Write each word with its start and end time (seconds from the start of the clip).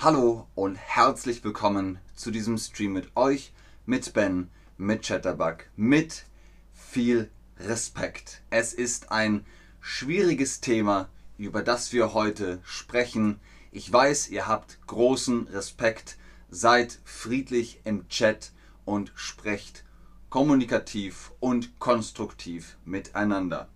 Hallo 0.00 0.46
und 0.54 0.76
herzlich 0.76 1.42
willkommen 1.42 1.98
zu 2.14 2.30
diesem 2.30 2.56
Stream 2.56 2.92
mit 2.92 3.16
euch, 3.16 3.52
mit 3.84 4.12
Ben, 4.12 4.48
mit 4.76 5.04
Chatterbug, 5.04 5.64
mit 5.74 6.24
viel 6.72 7.28
Respekt. 7.58 8.42
Es 8.48 8.72
ist 8.72 9.10
ein 9.10 9.44
schwieriges 9.80 10.60
Thema, 10.60 11.08
über 11.36 11.64
das 11.64 11.92
wir 11.92 12.14
heute 12.14 12.60
sprechen. 12.62 13.40
Ich 13.72 13.92
weiß, 13.92 14.28
ihr 14.28 14.46
habt 14.46 14.78
großen 14.86 15.48
Respekt, 15.48 16.16
seid 16.48 17.00
friedlich 17.02 17.80
im 17.82 18.08
Chat 18.08 18.52
und 18.84 19.10
sprecht 19.16 19.82
kommunikativ 20.30 21.32
und 21.40 21.80
konstruktiv 21.80 22.76
miteinander. 22.84 23.68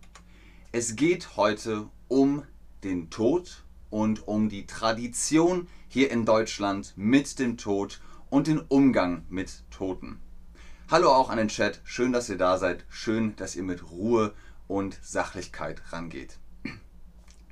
Es 0.71 0.95
geht 0.95 1.37
heute 1.37 1.89
um 2.07 2.45
den 2.85 3.11
Tod 3.11 3.65
und 3.91 4.27
um 4.27 4.49
die 4.49 4.67
Tradition 4.67 5.67
hier 5.93 6.11
in 6.11 6.25
Deutschland 6.25 6.95
mit 6.97 7.39
dem 7.39 7.59
Tod 7.59 8.01
und 8.31 8.47
den 8.47 8.61
Umgang 8.61 9.27
mit 9.29 9.63
Toten. 9.71 10.23
Hallo 10.91 11.11
auch 11.13 11.29
an 11.29 11.37
den 11.37 11.49
Chat, 11.49 11.83
schön, 11.85 12.15
dass 12.15 12.31
ihr 12.31 12.39
da 12.39 12.57
seid, 12.57 12.87
schön, 12.89 13.37
dass 13.37 13.57
ihr 13.57 13.63
mit 13.63 13.91
Ruhe 13.91 14.33
und 14.69 14.99
Sachlichkeit 15.03 15.83
rangeht. 15.93 16.39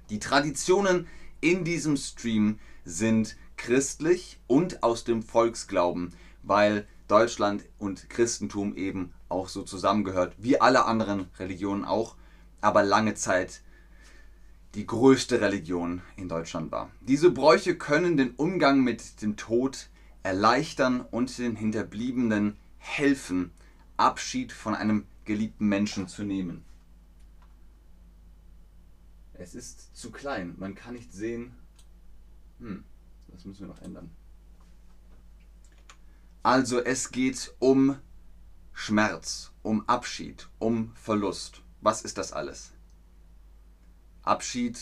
Die 0.09 0.21
Traditionen 0.21 1.07
in 1.43 1.65
diesem 1.65 1.99
Stream 1.99 2.59
sind 2.83 3.37
christlich 3.59 4.41
und 4.47 4.83
aus 4.83 5.05
dem 5.05 5.23
Volksglauben, 5.23 6.15
weil 6.43 6.89
Deutschland 7.09 7.67
und 7.79 8.09
Christentum 8.09 8.75
eben 8.75 9.13
auch 9.29 9.51
so 9.51 9.65
zusammengehört, 9.65 10.35
wie 10.39 10.59
alle 10.59 10.87
anderen 10.87 11.29
Religionen 11.39 11.85
auch, 11.85 12.17
aber 12.63 12.85
lange 12.85 13.13
Zeit 13.13 13.61
die 14.75 14.87
größte 14.87 15.41
Religion 15.41 16.03
in 16.17 16.29
Deutschland 16.29 16.71
war. 16.71 16.91
Diese 17.01 17.31
Bräuche 17.31 17.77
können 17.77 18.17
den 18.17 18.33
Umgang 18.33 18.83
mit 18.83 19.21
dem 19.23 19.37
Tod 19.37 19.89
erleichtern 20.23 21.01
und 21.01 21.37
den 21.39 21.57
Hinterbliebenen 21.57 22.57
helfen, 22.79 23.51
Abschied 23.97 24.53
von 24.53 24.75
einem 24.75 25.07
geliebten 25.25 25.67
Menschen 25.67 26.09
zu 26.09 26.23
nehmen. 26.23 26.65
Es 29.35 29.55
ist 29.55 29.97
zu 29.97 30.11
klein, 30.11 30.55
man 30.59 30.75
kann 30.75 30.95
nicht 30.95 31.13
sehen. 31.13 31.53
Hm, 32.59 32.85
das 33.29 33.45
müssen 33.45 33.61
wir 33.61 33.69
noch 33.69 33.83
ändern. 33.83 34.11
Also 36.43 36.83
es 36.83 37.11
geht 37.11 37.55
um 37.59 37.97
Schmerz, 38.73 39.53
um 39.63 39.87
Abschied, 39.89 40.49
um 40.59 40.93
Verlust. 40.95 41.63
Was 41.81 42.03
ist 42.03 42.19
das 42.19 42.33
alles? 42.33 42.73
Abschied 44.23 44.79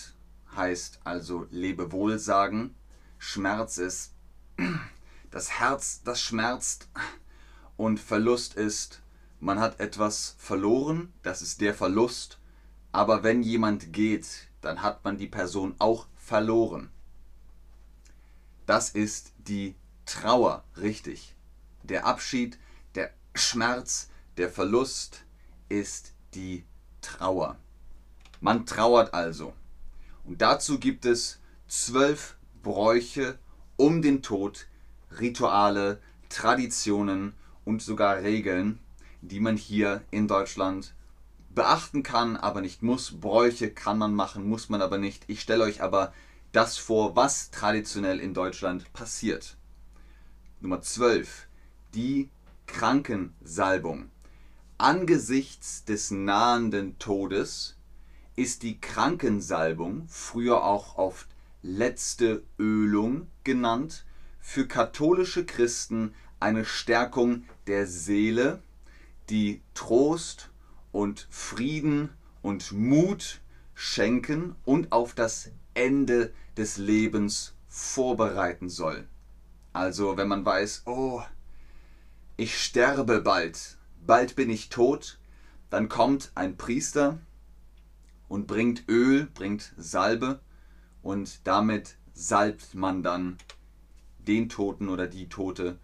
heißt 0.57 1.01
also 1.05 1.47
Lebewohl 1.51 2.19
sagen. 2.19 2.75
Schmerz 3.19 3.79
ist 3.79 4.13
das 5.31 5.59
Herz, 5.59 6.03
das 6.05 6.21
schmerzt. 6.21 6.89
Und 7.77 8.01
Verlust 8.01 8.55
ist, 8.55 9.03
man 9.41 9.61
hat 9.61 9.79
etwas 9.79 10.35
verloren, 10.39 11.13
das 11.23 11.43
ist 11.43 11.61
der 11.61 11.75
Verlust. 11.75 12.39
Aber 12.91 13.23
wenn 13.23 13.43
jemand 13.43 13.93
geht, 13.93 14.49
dann 14.61 14.83
hat 14.83 15.05
man 15.05 15.19
die 15.19 15.29
Person 15.29 15.75
auch 15.79 16.07
verloren. 16.17 16.91
Das 18.67 18.91
ist 18.91 19.33
die 19.39 19.77
Trauer, 20.07 20.65
richtig. 20.77 21.35
Der 21.83 22.07
Abschied, 22.07 22.59
der 22.95 23.13
Schmerz, 23.35 24.11
der 24.37 24.51
Verlust 24.51 25.25
ist 25.69 26.13
die 26.35 26.65
Trauer. 27.01 27.57
Man 28.41 28.67
trauert 28.67 29.15
also. 29.15 29.53
Und 30.25 30.43
dazu 30.43 30.79
gibt 30.79 31.05
es 31.05 31.41
zwölf 31.67 32.37
Bräuche 32.63 33.39
um 33.77 34.03
den 34.03 34.23
Tod, 34.23 34.67
Rituale, 35.19 36.01
Traditionen 36.29 37.35
und 37.65 37.83
sogar 37.83 38.19
Regeln, 38.19 38.79
die 39.23 39.41
man 39.41 39.57
hier 39.57 40.03
in 40.11 40.29
Deutschland 40.29 40.95
beachten 41.55 42.03
kann, 42.03 42.37
aber 42.37 42.61
nicht 42.61 42.83
muss. 42.83 43.21
Bräuche 43.21 43.71
kann 43.71 43.99
man 43.99 44.15
machen, 44.15 44.49
muss 44.49 44.69
man 44.69 44.83
aber 44.83 44.99
nicht. 44.99 45.25
Ich 45.27 45.41
stelle 45.41 45.65
euch 45.65 45.83
aber 45.83 46.13
das 46.53 46.79
vor, 46.79 47.17
was 47.17 47.51
traditionell 47.51 48.21
in 48.21 48.35
Deutschland 48.35 48.93
passiert. 48.93 49.57
Nummer 50.61 50.83
12. 50.83 51.47
Die 51.95 52.31
Krankensalbung. 52.67 54.11
Angesichts 54.77 55.85
des 55.85 56.11
nahenden 56.11 56.99
Todes 56.99 57.78
ist 58.39 58.63
die 58.63 58.81
Krankensalbung, 58.81 60.07
früher 60.09 60.63
auch 60.63 60.97
oft 60.97 61.27
letzte 61.61 62.45
Ölung 62.57 63.27
genannt, 63.43 64.05
für 64.39 64.69
katholische 64.69 65.45
Christen 65.45 66.15
eine 66.39 66.65
Stärkung 66.65 67.43
der 67.67 67.89
Seele, 67.89 68.63
die 69.29 69.61
Trost 69.75 70.51
und 70.93 71.27
Frieden 71.31 72.11
und 72.41 72.71
Mut 72.71 73.41
schenken 73.75 74.55
und 74.65 74.93
auf 74.93 75.15
das 75.15 75.51
Ende 75.75 76.33
des 76.57 76.77
Lebens 76.79 77.55
vorbereiten 77.67 78.69
soll. 78.69 79.09
Also 79.73 80.17
wenn 80.17 80.29
man 80.29 80.45
weiß, 80.45 80.83
oh, 80.87 81.23
ich 82.37 82.57
sterbe 82.57 83.21
bald, 83.21 83.79
bald 84.07 84.37
bin 84.37 84.49
ich 84.49 84.69
tot, 84.69 85.19
dann 85.71 85.89
kommt 85.89 86.31
ein 86.37 86.57
Priester 86.57 87.19
und 88.29 88.47
bringt 88.47 88.85
Öl, 88.89 89.27
bringt 89.27 89.73
Salbe 89.77 90.41
und 91.03 91.47
damit 91.47 91.97
salbt 92.13 92.75
man 92.75 93.03
dann 93.03 93.39
den 94.19 94.49
Toten 94.49 94.89
oder 94.89 95.07
die 95.07 95.29
Tote, 95.29 95.79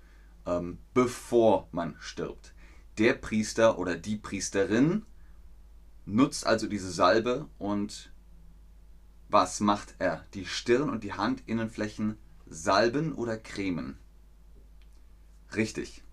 ähm, 0.47 0.79
bevor 0.93 1.69
man 1.73 1.97
stirbt. 1.99 2.55
Der 2.99 3.15
Priester 3.15 3.79
oder 3.79 3.97
die 3.97 4.17
Priesterin 4.17 5.05
nutzt 6.05 6.47
also 6.47 6.67
diese 6.67 6.91
Salbe 6.91 7.49
und 7.59 8.13
was 9.29 9.61
macht 9.61 9.97
er? 9.99 10.25
Die 10.35 10.47
Stirn 10.47 10.91
und 10.91 11.03
die 11.03 11.15
Handinnenflächen 11.15 12.19
salben 12.47 13.13
oder 13.13 13.37
cremen? 13.37 13.99
Richtig. 15.57 16.05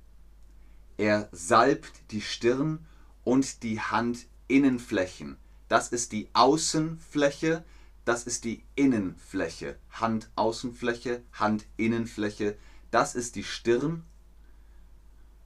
Er 0.98 1.30
salbt 1.32 2.12
die 2.12 2.22
Stirn 2.22 2.86
und 3.24 3.64
die 3.64 3.80
Handinnenflächen. 3.80 5.38
Das 5.72 5.88
ist 5.88 6.12
die 6.12 6.28
Außenfläche, 6.34 7.64
das 8.04 8.24
ist 8.26 8.44
die 8.44 8.66
Innenfläche. 8.76 9.78
Handaußenfläche, 9.92 11.22
Handinnenfläche, 11.40 12.58
das 12.92 13.16
ist 13.16 13.38
die 13.38 13.46
Stirn. 13.46 14.04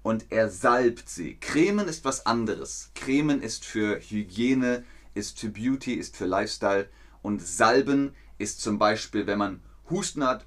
Und 0.02 0.32
er 0.32 0.50
salbt 0.50 1.10
sie. 1.10 1.36
Cremen 1.36 1.88
ist 1.88 2.06
was 2.06 2.26
anderes. 2.26 2.90
Cremen 2.96 3.44
ist 3.44 3.66
für 3.66 4.00
Hygiene, 4.00 4.84
ist 5.14 5.40
für 5.40 5.50
Beauty, 5.50 5.94
ist 5.94 6.18
für 6.18 6.26
Lifestyle. 6.26 6.90
Und 7.22 7.46
Salben 7.46 8.16
ist 8.40 8.62
zum 8.62 8.80
Beispiel, 8.80 9.28
wenn 9.28 9.38
man 9.38 9.62
Husten 9.92 10.24
hat, 10.24 10.44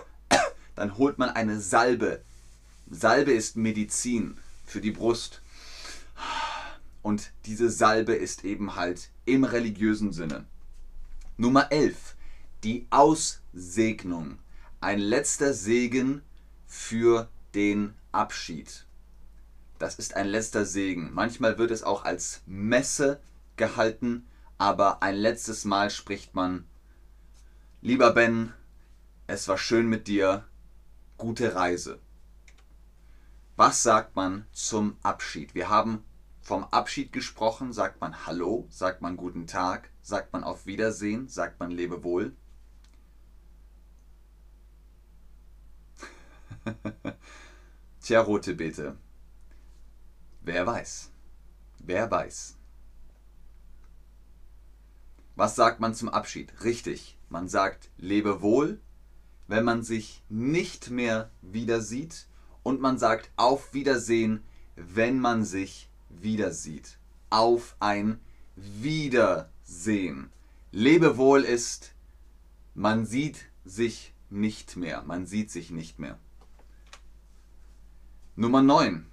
dann 0.74 0.98
holt 0.98 1.16
man 1.18 1.30
eine 1.30 1.60
Salbe. 1.60 2.22
Salbe 2.90 3.30
ist 3.30 3.56
Medizin 3.56 4.36
für 4.64 4.80
die 4.80 4.90
Brust. 4.90 5.42
Und 7.06 7.30
diese 7.44 7.70
Salbe 7.70 8.16
ist 8.16 8.44
eben 8.44 8.74
halt 8.74 9.12
im 9.26 9.44
religiösen 9.44 10.12
Sinne. 10.12 10.44
Nummer 11.36 11.70
11. 11.70 12.16
Die 12.64 12.88
Aussegnung. 12.90 14.40
Ein 14.80 14.98
letzter 14.98 15.54
Segen 15.54 16.22
für 16.66 17.28
den 17.54 17.94
Abschied. 18.10 18.86
Das 19.78 19.94
ist 20.00 20.16
ein 20.16 20.26
letzter 20.26 20.64
Segen. 20.64 21.14
Manchmal 21.14 21.58
wird 21.58 21.70
es 21.70 21.84
auch 21.84 22.04
als 22.04 22.42
Messe 22.44 23.20
gehalten, 23.54 24.26
aber 24.58 25.00
ein 25.04 25.14
letztes 25.14 25.64
Mal 25.64 25.90
spricht 25.90 26.34
man, 26.34 26.64
lieber 27.82 28.14
Ben, 28.14 28.52
es 29.28 29.46
war 29.46 29.58
schön 29.58 29.86
mit 29.88 30.08
dir, 30.08 30.44
gute 31.18 31.54
Reise. 31.54 32.00
Was 33.54 33.84
sagt 33.84 34.16
man 34.16 34.44
zum 34.50 34.96
Abschied? 35.04 35.54
Wir 35.54 35.68
haben 35.68 36.02
vom 36.46 36.62
Abschied 36.62 37.12
gesprochen, 37.12 37.72
sagt 37.72 38.00
man 38.00 38.24
Hallo, 38.24 38.68
sagt 38.70 39.02
man 39.02 39.16
Guten 39.16 39.48
Tag, 39.48 39.90
sagt 40.00 40.32
man 40.32 40.44
Auf 40.44 40.64
Wiedersehen, 40.64 41.26
sagt 41.28 41.58
man 41.58 41.72
Lebewohl. 41.72 42.36
Tja, 48.00 48.20
rote 48.20 48.54
Beete. 48.54 48.96
Wer 50.42 50.64
weiß? 50.64 51.10
Wer 51.80 52.08
weiß? 52.12 52.56
Was 55.34 55.56
sagt 55.56 55.80
man 55.80 55.96
zum 55.96 56.08
Abschied? 56.08 56.62
Richtig, 56.62 57.18
man 57.28 57.48
sagt 57.48 57.90
Lebewohl, 57.96 58.80
wenn 59.48 59.64
man 59.64 59.82
sich 59.82 60.22
nicht 60.28 60.90
mehr 60.90 61.28
wieder 61.42 61.80
sieht 61.80 62.28
und 62.62 62.80
man 62.80 62.98
sagt 62.98 63.32
Auf 63.34 63.74
Wiedersehen, 63.74 64.44
wenn 64.76 65.18
man 65.18 65.44
sich 65.44 65.90
wieder 66.22 66.52
sieht. 66.52 66.98
Auf 67.30 67.76
ein 67.80 68.20
Wiedersehen. 68.56 70.30
Lebewohl 70.72 71.42
ist, 71.42 71.92
man 72.74 73.06
sieht 73.06 73.46
sich 73.64 74.12
nicht 74.30 74.76
mehr. 74.76 75.02
Man 75.02 75.26
sieht 75.26 75.50
sich 75.50 75.70
nicht 75.70 75.98
mehr. 75.98 76.18
Nummer 78.34 78.62
9. 78.62 79.06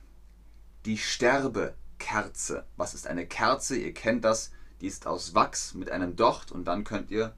Die 0.86 0.98
Sterbekerze. 0.98 2.66
Was 2.76 2.94
ist 2.94 3.08
eine 3.08 3.26
Kerze? 3.26 3.78
Ihr 3.78 3.94
kennt 3.94 4.26
das. 4.26 4.52
Die 4.82 4.88
ist 4.88 5.08
aus 5.08 5.34
Wachs 5.34 5.74
mit 5.74 5.90
einem 5.90 6.16
Docht 6.16 6.52
und 6.52 6.66
dann 6.66 6.84
könnt 6.84 7.10
ihr 7.10 7.34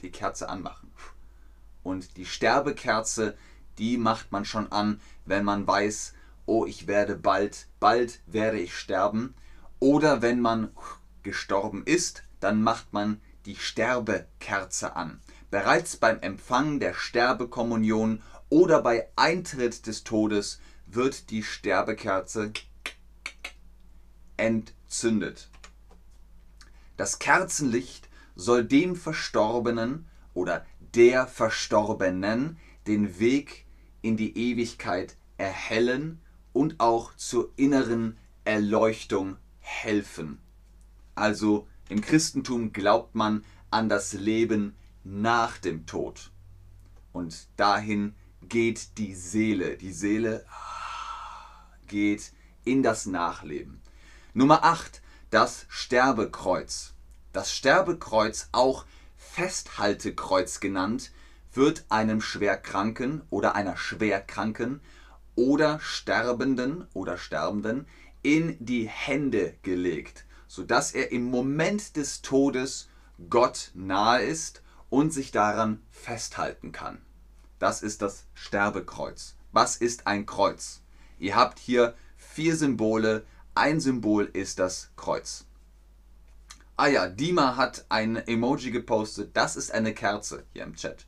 die 0.00 0.10
Kerze 0.10 0.48
anmachen. 0.48 0.90
Und 1.82 2.16
die 2.16 2.24
Sterbekerze, 2.24 3.36
die 3.78 3.98
macht 3.98 4.32
man 4.32 4.44
schon 4.44 4.70
an, 4.72 5.00
wenn 5.24 5.44
man 5.44 5.66
weiß, 5.66 6.14
oh, 6.48 6.64
ich 6.66 6.86
werde 6.86 7.14
bald, 7.14 7.68
bald 7.78 8.20
werde 8.26 8.58
ich 8.58 8.76
sterben. 8.76 9.34
Oder 9.78 10.22
wenn 10.22 10.40
man 10.40 10.70
gestorben 11.22 11.82
ist, 11.84 12.24
dann 12.40 12.62
macht 12.62 12.92
man 12.92 13.20
die 13.44 13.56
Sterbekerze 13.56 14.96
an. 14.96 15.20
Bereits 15.50 15.96
beim 15.96 16.20
Empfang 16.20 16.80
der 16.80 16.94
Sterbekommunion 16.94 18.22
oder 18.48 18.82
bei 18.82 19.08
Eintritt 19.14 19.86
des 19.86 20.04
Todes 20.04 20.60
wird 20.86 21.30
die 21.30 21.42
Sterbekerze 21.42 22.52
entzündet. 24.36 25.50
Das 26.96 27.18
Kerzenlicht 27.18 28.08
soll 28.34 28.64
dem 28.64 28.96
Verstorbenen 28.96 30.06
oder 30.32 30.64
der 30.94 31.26
Verstorbenen 31.26 32.58
den 32.86 33.18
Weg 33.18 33.66
in 34.00 34.16
die 34.16 34.36
Ewigkeit 34.36 35.16
erhellen 35.36 36.20
und 36.58 36.80
auch 36.80 37.14
zur 37.14 37.52
inneren 37.54 38.18
Erleuchtung 38.44 39.36
helfen. 39.60 40.40
Also 41.14 41.68
im 41.88 42.00
Christentum 42.00 42.72
glaubt 42.72 43.14
man 43.14 43.44
an 43.70 43.88
das 43.88 44.12
Leben 44.12 44.74
nach 45.04 45.58
dem 45.58 45.86
Tod. 45.86 46.32
Und 47.12 47.46
dahin 47.56 48.16
geht 48.42 48.98
die 48.98 49.14
Seele. 49.14 49.76
Die 49.76 49.92
Seele 49.92 50.44
geht 51.86 52.32
in 52.64 52.82
das 52.82 53.06
Nachleben. 53.06 53.80
Nummer 54.34 54.64
8. 54.64 55.00
Das 55.30 55.64
Sterbekreuz. 55.68 56.92
Das 57.32 57.52
Sterbekreuz, 57.52 58.48
auch 58.50 58.84
Festhaltekreuz 59.16 60.58
genannt, 60.58 61.12
wird 61.52 61.84
einem 61.88 62.20
Schwerkranken 62.20 63.22
oder 63.30 63.54
einer 63.54 63.76
Schwerkranken 63.76 64.80
oder 65.38 65.78
Sterbenden 65.78 66.88
oder 66.94 67.16
Sterbenden 67.16 67.86
in 68.22 68.56
die 68.58 68.88
Hände 68.88 69.54
gelegt, 69.62 70.24
sodass 70.48 70.90
er 70.90 71.12
im 71.12 71.30
Moment 71.30 71.94
des 71.94 72.22
Todes 72.22 72.88
Gott 73.30 73.70
nahe 73.72 74.24
ist 74.24 74.62
und 74.90 75.12
sich 75.12 75.30
daran 75.30 75.80
festhalten 75.92 76.72
kann. 76.72 77.00
Das 77.60 77.82
ist 77.82 78.02
das 78.02 78.24
Sterbekreuz. 78.34 79.36
Was 79.52 79.76
ist 79.76 80.08
ein 80.08 80.26
Kreuz? 80.26 80.82
Ihr 81.20 81.36
habt 81.36 81.60
hier 81.60 81.94
vier 82.16 82.56
Symbole. 82.56 83.24
Ein 83.54 83.80
Symbol 83.80 84.28
ist 84.32 84.58
das 84.58 84.90
Kreuz. 84.96 85.46
Ah 86.76 86.88
ja, 86.88 87.08
Dima 87.08 87.54
hat 87.54 87.86
ein 87.90 88.16
Emoji 88.16 88.72
gepostet. 88.72 89.30
Das 89.34 89.54
ist 89.54 89.70
eine 89.70 89.94
Kerze 89.94 90.42
hier 90.52 90.64
im 90.64 90.74
Chat. 90.74 91.06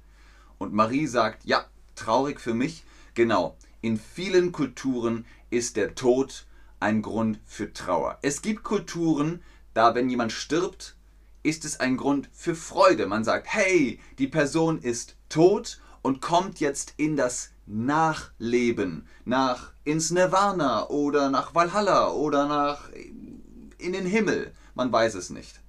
Und 0.59 0.73
Marie 0.73 1.09
sagt, 1.09 1.45
ja, 1.45 1.65
traurig 1.97 2.41
für 2.41 2.55
mich. 2.55 2.85
Genau, 3.15 3.57
in 3.83 3.99
vielen 3.99 4.53
Kulturen 4.53 5.25
ist 5.51 5.77
der 5.77 5.95
Tod 5.95 6.47
ein 6.81 7.03
Grund 7.03 7.39
für 7.45 7.73
Trauer. 7.73 8.19
Es 8.23 8.43
gibt 8.43 8.63
Kulturen, 8.63 9.43
da 9.75 9.95
wenn 9.95 10.11
jemand 10.11 10.33
stirbt, 10.33 10.97
ist 11.43 11.65
es 11.65 11.81
ein 11.81 11.97
Grund 11.97 12.29
für 12.33 12.55
Freude. 12.55 13.07
Man 13.07 13.25
sagt, 13.25 13.47
hey, 13.49 14.01
die 14.19 14.27
Person 14.27 14.79
ist 14.79 15.17
tot 15.29 15.81
und 16.03 16.21
kommt 16.21 16.61
jetzt 16.61 16.95
in 16.97 17.17
das 17.17 17.51
Nachleben, 17.67 19.07
nach 19.25 19.73
ins 19.85 20.11
Nirvana 20.11 20.89
oder 20.89 21.31
nach 21.31 21.55
Valhalla 21.55 22.11
oder 22.11 22.49
nach 22.49 22.91
in 22.91 23.93
den 23.93 24.07
Himmel. 24.07 24.53
Man 24.75 24.93
weiß 24.93 25.15
es 25.15 25.31
nicht. 25.31 25.61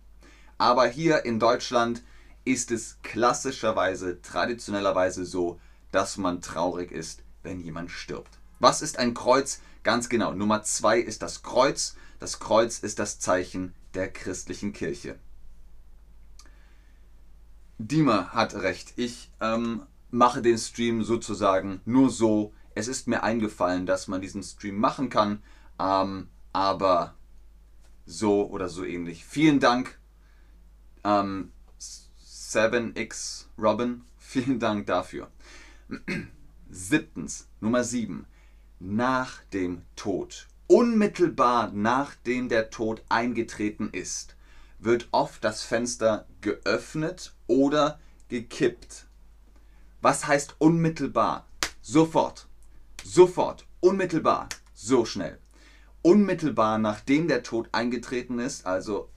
Aber 0.58 0.88
hier 0.88 1.26
in 1.26 1.40
Deutschland 1.40 2.04
ist 2.44 2.72
es 2.72 2.98
klassischerweise, 3.04 4.22
traditionellerweise 4.22 5.26
so, 5.26 5.60
dass 5.92 6.18
man 6.18 6.42
traurig 6.42 6.92
ist, 6.92 7.22
wenn 7.44 7.60
jemand 7.60 7.92
stirbt. 7.92 8.40
Was 8.60 8.82
ist 8.82 9.00
ein 9.00 9.14
Kreuz? 9.14 9.62
Ganz 9.84 10.10
genau. 10.10 10.34
Nummer 10.34 10.64
zwei 10.64 11.00
ist 11.00 11.22
das 11.22 11.42
Kreuz. 11.44 11.96
Das 12.20 12.40
Kreuz 12.40 12.80
ist 12.80 13.00
das 13.00 13.20
Zeichen 13.20 13.74
der 13.94 14.12
christlichen 14.12 14.74
Kirche. 14.74 15.18
Dima 17.80 18.30
hat 18.34 18.54
recht. 18.54 18.94
Ich 18.96 19.32
ähm, 19.42 19.84
mache 20.12 20.42
den 20.42 20.58
Stream 20.58 21.04
sozusagen 21.04 21.82
nur 21.86 22.10
so. 22.10 22.54
Es 22.76 22.88
ist 22.88 23.08
mir 23.08 23.24
eingefallen, 23.24 23.86
dass 23.86 24.08
man 24.08 24.22
diesen 24.22 24.44
Stream 24.44 24.78
machen 24.78 25.10
kann, 25.10 25.42
ähm, 25.80 26.30
aber 26.54 27.16
so 28.06 28.48
oder 28.50 28.70
so 28.70 28.86
ähnlich. 28.86 29.26
Vielen 29.26 29.60
Dank, 29.60 30.00
ähm, 31.04 31.52
7x 31.80 33.46
Robin. 33.58 34.04
Vielen 34.18 34.60
Dank 34.60 34.86
dafür. 34.86 35.30
Siebtens, 36.74 37.50
Nummer 37.60 37.84
7. 37.84 38.26
Nach 38.80 39.44
dem 39.54 39.82
Tod. 39.98 40.48
Unmittelbar 40.68 41.70
nachdem 41.74 42.48
der 42.48 42.70
Tod 42.70 43.04
eingetreten 43.10 43.90
ist, 43.92 44.38
wird 44.80 45.10
oft 45.12 45.44
das 45.44 45.64
Fenster 45.64 46.26
geöffnet 46.40 47.34
oder 47.48 48.00
gekippt. 48.30 49.06
Was 50.00 50.28
heißt 50.28 50.56
unmittelbar? 50.60 51.46
Sofort. 51.82 52.48
Sofort. 53.04 53.66
Unmittelbar. 53.82 54.48
So 54.74 55.04
schnell. 55.04 55.40
Unmittelbar 56.02 56.78
nachdem 56.78 57.28
der 57.28 57.44
Tod 57.44 57.68
eingetreten 57.74 58.40
ist, 58.40 58.66
also 58.66 59.10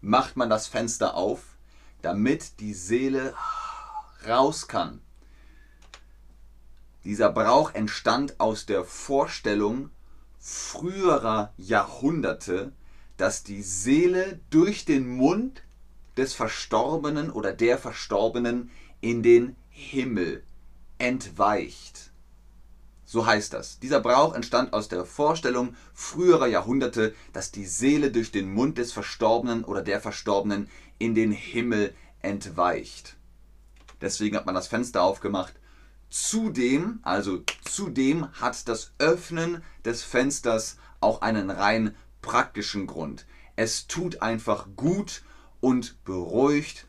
macht 0.00 0.38
man 0.38 0.48
das 0.48 0.66
Fenster 0.66 1.14
auf, 1.14 1.58
damit 2.00 2.58
die 2.58 2.72
Seele 2.72 3.34
raus 4.26 4.68
kann. 4.68 5.00
Dieser 7.04 7.32
Brauch 7.32 7.74
entstand 7.74 8.38
aus 8.38 8.66
der 8.66 8.84
Vorstellung 8.84 9.90
früherer 10.38 11.52
Jahrhunderte, 11.56 12.72
dass 13.16 13.42
die 13.42 13.62
Seele 13.62 14.40
durch 14.50 14.84
den 14.84 15.08
Mund 15.08 15.62
des 16.16 16.34
Verstorbenen 16.34 17.30
oder 17.30 17.52
der 17.52 17.78
Verstorbenen 17.78 18.70
in 19.00 19.22
den 19.22 19.56
Himmel 19.68 20.44
entweicht. 20.98 22.12
So 23.04 23.26
heißt 23.26 23.52
das. 23.52 23.78
Dieser 23.78 24.00
Brauch 24.00 24.34
entstand 24.34 24.72
aus 24.72 24.88
der 24.88 25.04
Vorstellung 25.04 25.76
früherer 25.92 26.46
Jahrhunderte, 26.46 27.14
dass 27.32 27.50
die 27.50 27.66
Seele 27.66 28.10
durch 28.10 28.32
den 28.32 28.52
Mund 28.52 28.78
des 28.78 28.92
Verstorbenen 28.92 29.64
oder 29.64 29.82
der 29.82 30.00
Verstorbenen 30.00 30.70
in 30.98 31.14
den 31.14 31.32
Himmel 31.32 31.94
entweicht. 32.22 33.16
Deswegen 34.02 34.36
hat 34.36 34.46
man 34.46 34.54
das 34.54 34.66
Fenster 34.66 35.02
aufgemacht. 35.02 35.54
Zudem, 36.10 36.98
also 37.02 37.42
zudem 37.64 38.30
hat 38.32 38.68
das 38.68 38.92
Öffnen 38.98 39.62
des 39.84 40.02
Fensters 40.02 40.76
auch 41.00 41.22
einen 41.22 41.48
rein 41.48 41.94
praktischen 42.20 42.86
Grund. 42.86 43.26
Es 43.56 43.86
tut 43.86 44.20
einfach 44.20 44.66
gut 44.76 45.22
und 45.60 46.04
beruhigt, 46.04 46.86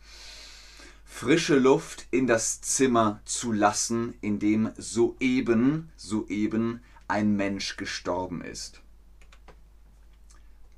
frische 1.05 1.57
Luft 1.57 2.07
in 2.11 2.27
das 2.27 2.61
Zimmer 2.61 3.21
zu 3.23 3.51
lassen, 3.51 4.15
in 4.21 4.39
dem 4.39 4.71
soeben, 4.77 5.91
soeben 5.95 6.81
ein 7.07 7.35
Mensch 7.35 7.77
gestorben 7.77 8.41
ist. 8.41 8.81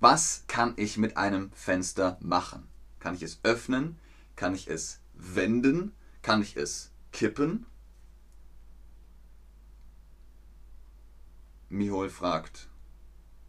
Was 0.01 0.44
kann 0.48 0.74
ich 0.75 0.98
mit 0.98 1.18
einem 1.18 1.51
Fenster 1.54 2.18
machen? 2.20 2.68
Kann 3.00 3.15
ich 3.15 3.24
es 3.24 3.39
öffnen? 3.44 3.98
Kann 4.36 4.54
ich 4.54 4.68
es 4.68 5.00
wenden? 5.13 5.94
Kann 6.25 6.41
ich 6.41 6.58
es 6.58 6.89
kippen? 7.12 7.67
Mihol 11.70 12.10
fragt, 12.10 12.67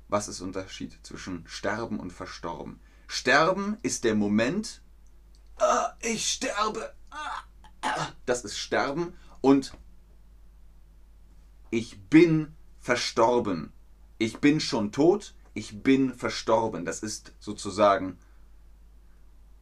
was 0.09 0.29
ist 0.29 0.43
Unterschied 0.43 0.99
zwischen 1.03 1.49
Sterben 1.49 1.99
und 1.99 2.13
Verstorben? 2.13 2.79
Sterben 3.07 3.79
ist 3.81 4.05
der 4.05 4.15
Moment, 4.15 4.83
ah, 5.57 5.95
ich 6.01 6.31
sterbe. 6.31 6.95
Ah, 7.11 8.13
das 8.27 8.45
ist 8.45 8.59
Sterben 8.59 9.15
und 9.41 9.73
ich 11.71 11.99
bin 12.11 12.55
verstorben. 12.79 13.73
Ich 14.19 14.37
bin 14.41 14.61
schon 14.61 14.93
tot, 14.93 15.35
ich 15.55 15.83
bin 15.83 16.13
verstorben. 16.13 16.85
Das 16.85 17.03
ist 17.03 17.33
sozusagen 17.41 18.19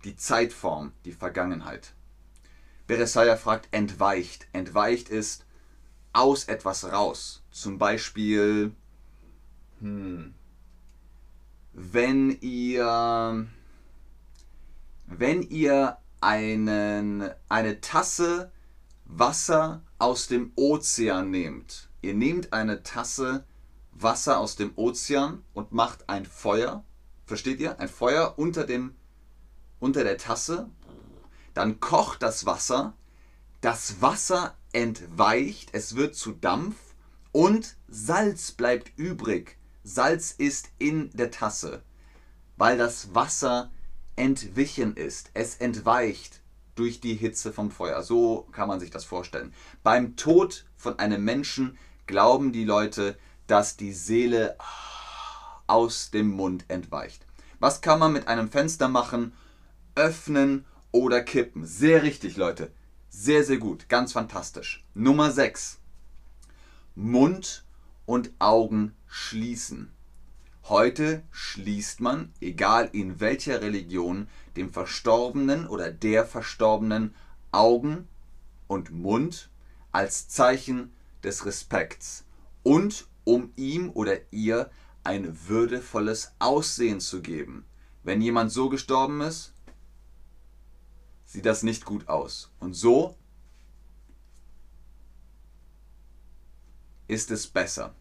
die 0.03 0.17
Zeitform, 0.17 0.93
die 1.05 1.13
Vergangenheit. 1.13 1.95
Beresaya 2.87 3.37
fragt, 3.37 3.69
entweicht. 3.73 4.47
Entweicht 4.53 5.09
ist 5.09 5.45
aus 6.13 6.45
etwas 6.45 6.93
raus. 6.93 7.43
Zum 7.51 7.79
Beispiel, 7.79 8.73
hm, 9.81 10.35
wenn 11.73 12.39
ihr 12.41 13.47
wenn 15.07 15.43
ihr 15.43 15.99
einen, 16.21 17.31
eine 17.49 17.81
Tasse 17.81 18.51
Wasser 19.05 19.83
aus 19.99 20.29
dem 20.29 20.53
Ozean 20.57 21.31
nehmt. 21.31 21.89
Ihr 22.01 22.15
nehmt 22.15 22.53
eine 22.53 22.83
Tasse 22.83 23.45
Wasser 23.93 24.39
aus 24.39 24.57
dem 24.57 24.73
Ozean 24.77 25.45
und 25.53 25.73
macht 25.73 26.09
ein 26.09 26.25
Feuer. 26.25 26.85
Versteht 27.27 27.61
ihr? 27.61 27.79
Ein 27.79 27.89
Feuer 27.89 28.35
unter, 28.39 28.65
dem, 28.65 28.95
unter 29.79 30.05
der 30.05 30.19
Tasse. 30.19 30.69
Dann 31.55 31.81
kocht 31.81 32.23
das 32.23 32.47
Wasser. 32.47 32.95
Das 33.61 34.03
Wasser 34.03 34.57
entweicht. 34.73 35.71
Es 35.73 35.97
wird 35.97 36.15
zu 36.15 36.33
Dampf. 36.33 36.77
Und 37.33 37.77
Salz 37.89 38.53
bleibt 38.53 38.93
übrig. 38.97 39.59
Salz 39.83 40.33
ist 40.33 40.71
in 40.79 41.11
der 41.11 41.31
Tasse, 41.31 41.83
weil 42.57 42.79
das 42.79 43.15
Wasser 43.15 43.71
entwichen 44.17 44.97
ist. 44.97 45.31
Es 45.35 45.57
entweicht 45.57 46.41
durch 46.75 47.01
die 47.01 47.15
Hitze 47.15 47.53
vom 47.53 47.71
Feuer. 47.71 48.03
So 48.03 48.49
kann 48.53 48.69
man 48.69 48.81
sich 48.81 48.91
das 48.91 49.05
vorstellen. 49.05 49.53
Beim 49.83 50.17
Tod 50.17 50.65
von 50.77 50.99
einem 50.99 51.25
Menschen 51.25 51.79
glauben 52.07 52.53
die 52.53 52.65
Leute, 52.65 53.19
dass 53.47 53.77
die 53.77 53.93
Seele 53.93 54.57
aus 55.67 56.11
dem 56.11 56.31
Mund 56.31 56.65
entweicht. 56.69 57.27
Was 57.61 57.81
kann 57.81 57.99
man 57.99 58.13
mit 58.13 58.29
einem 58.29 58.51
Fenster 58.51 58.89
machen? 58.89 59.33
Öffnen 59.95 60.65
oder 60.95 61.23
kippen. 61.23 61.67
Sehr 61.67 62.05
richtig, 62.05 62.37
Leute. 62.37 62.71
Sehr, 63.09 63.43
sehr 63.43 63.59
gut. 63.59 63.89
Ganz 63.89 64.13
fantastisch. 64.13 64.85
Nummer 64.95 65.33
6. 65.33 65.81
Mund 66.95 67.65
und 68.07 68.31
Augen 68.39 68.95
schließen. 69.09 69.91
Heute 70.69 71.25
schließt 71.33 72.01
man, 72.01 72.33
egal 72.41 72.89
in 72.93 73.19
welcher 73.19 73.61
Religion, 73.61 74.29
dem 74.57 74.73
Verstorbenen 74.73 75.67
oder 75.67 75.91
der 75.91 76.25
Verstorbenen 76.25 77.13
Augen 77.51 78.07
und 78.69 78.93
Mund 78.93 79.51
als 79.91 80.29
Zeichen 80.29 80.93
des 81.25 81.45
Respekts 81.45 82.25
und 82.63 83.09
um 83.25 83.53
ihm 83.57 83.91
oder 83.91 84.17
ihr 84.31 84.71
ein 85.03 85.37
würdevolles 85.49 86.35
Aussehen 86.39 87.01
zu 87.01 87.21
geben. 87.21 87.65
Wenn 88.05 88.23
jemand 88.23 88.53
so 88.53 88.69
gestorben 88.69 89.21
ist, 89.23 89.54
sieht 91.35 91.47
das 91.47 91.65
nicht 91.65 91.85
gut 91.85 92.07
aus. 92.07 92.53
Und 92.61 92.75
so 92.75 93.17
ist 97.09 97.33
es 97.33 97.49
besser. 97.49 97.93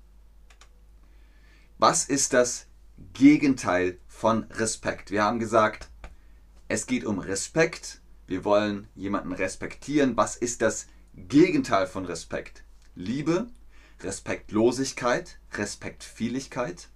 Was 1.80 2.06
ist 2.06 2.34
das 2.34 2.68
Gegenteil 3.14 3.98
von 4.08 4.44
Respekt? 4.52 5.10
Wir 5.10 5.24
haben 5.24 5.40
gesagt, 5.40 5.90
es 6.68 6.86
geht 6.86 7.06
um 7.06 7.18
Respekt. 7.18 8.04
Wir 8.28 8.46
wollen 8.46 8.88
jemanden 8.94 9.34
respektieren. 9.34 10.16
Was 10.16 10.36
ist 10.36 10.62
das 10.62 10.86
Gegenteil 11.16 11.88
von 11.88 12.06
Respekt? 12.06 12.64
Liebe, 12.94 13.48
Respektlosigkeit, 14.02 15.40
Respektfieligkeit. 15.54 16.90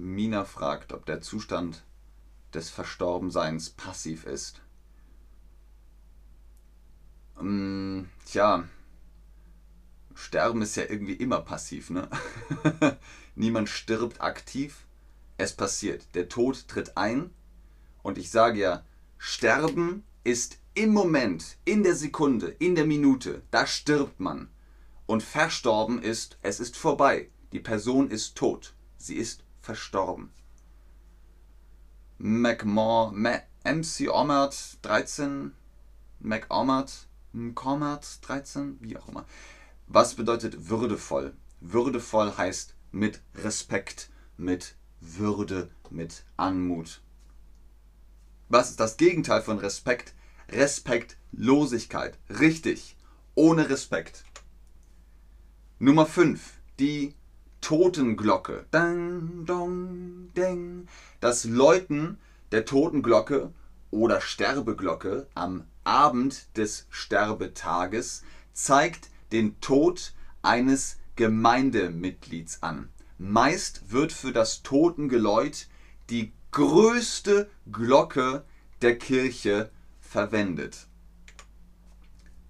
Mina 0.00 0.44
fragt, 0.44 0.92
ob 0.94 1.04
der 1.04 1.20
Zustand 1.20 1.84
des 2.54 2.70
Verstorbenseins 2.70 3.70
passiv 3.70 4.24
ist. 4.24 4.62
Ähm, 7.38 8.08
tja, 8.24 8.64
Sterben 10.14 10.62
ist 10.62 10.76
ja 10.76 10.84
irgendwie 10.84 11.14
immer 11.14 11.40
passiv, 11.40 11.90
ne? 11.90 12.08
Niemand 13.34 13.68
stirbt 13.68 14.20
aktiv, 14.20 14.86
es 15.36 15.54
passiert. 15.54 16.14
Der 16.14 16.28
Tod 16.28 16.66
tritt 16.66 16.96
ein 16.96 17.30
und 18.02 18.16
ich 18.16 18.30
sage 18.30 18.58
ja, 18.58 18.84
Sterben 19.18 20.04
ist 20.24 20.58
im 20.74 20.94
Moment, 20.94 21.58
in 21.66 21.82
der 21.82 21.94
Sekunde, 21.94 22.48
in 22.48 22.74
der 22.74 22.86
Minute, 22.86 23.42
da 23.50 23.66
stirbt 23.66 24.18
man. 24.18 24.48
Und 25.04 25.22
verstorben 25.22 26.02
ist, 26.02 26.38
es 26.40 26.58
ist 26.58 26.76
vorbei. 26.76 27.28
Die 27.52 27.60
Person 27.60 28.10
ist 28.10 28.36
tot. 28.36 28.74
Sie 28.96 29.16
ist 29.16 29.42
verstorben. 29.60 30.32
McMor, 32.18 33.12
MC 33.12 34.10
Omert 34.10 34.78
13, 34.82 35.52
McOmert 36.20 37.08
Commerce 37.54 38.18
13, 38.22 38.78
wie 38.80 38.96
auch 38.96 39.08
immer. 39.08 39.24
Was 39.86 40.14
bedeutet 40.14 40.68
würdevoll? 40.68 41.34
Würdevoll 41.60 42.36
heißt 42.36 42.74
mit 42.92 43.22
Respekt, 43.34 44.10
mit 44.36 44.74
Würde, 45.00 45.70
mit 45.90 46.24
Anmut. 46.36 47.02
Was 48.48 48.70
ist 48.70 48.80
das 48.80 48.96
Gegenteil 48.96 49.42
von 49.42 49.58
Respekt? 49.58 50.14
Respektlosigkeit. 50.50 52.18
Richtig. 52.28 52.96
Ohne 53.34 53.68
Respekt. 53.70 54.24
Nummer 55.78 56.04
5. 56.04 56.58
Die 56.78 57.14
Totenglocke. 57.60 58.66
Dang, 58.70 59.44
dong, 59.46 60.30
ding. 60.36 60.88
Das 61.20 61.44
Läuten 61.44 62.18
der 62.52 62.64
Totenglocke 62.64 63.52
oder 63.90 64.20
Sterbeglocke 64.20 65.26
am 65.34 65.64
Abend 65.84 66.56
des 66.56 66.86
Sterbetages 66.90 68.22
zeigt 68.52 69.08
den 69.32 69.60
Tod 69.60 70.12
eines 70.42 70.98
Gemeindemitglieds 71.16 72.62
an. 72.62 72.88
Meist 73.18 73.90
wird 73.90 74.12
für 74.12 74.32
das 74.32 74.62
Totengeläut 74.62 75.68
die 76.08 76.32
größte 76.52 77.48
Glocke 77.70 78.44
der 78.82 78.98
Kirche 78.98 79.70
verwendet. 80.00 80.86